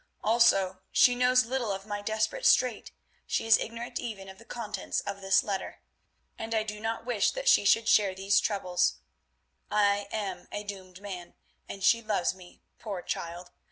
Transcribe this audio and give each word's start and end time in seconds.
Also 0.23 0.81
she 0.91 1.13
knows 1.13 1.45
little 1.45 1.71
of 1.71 1.85
my 1.85 2.01
desperate 2.01 2.43
strait; 2.47 2.91
she 3.27 3.45
is 3.45 3.59
ignorant 3.59 3.99
even 3.99 4.27
of 4.29 4.39
the 4.39 4.45
contents 4.45 4.99
of 5.01 5.21
this 5.21 5.43
letter, 5.43 5.79
and 6.39 6.55
I 6.55 6.63
do 6.63 6.79
not 6.79 7.05
wish 7.05 7.29
that 7.33 7.47
she 7.47 7.65
should 7.65 7.87
share 7.87 8.15
these 8.15 8.39
troubles. 8.39 8.95
I 9.69 10.07
am 10.11 10.47
a 10.51 10.63
doomed 10.63 11.01
man, 11.01 11.35
and 11.69 11.83
she 11.83 12.01
loves 12.01 12.33
me, 12.33 12.63
poor 12.79 13.03
child. 13.03 13.51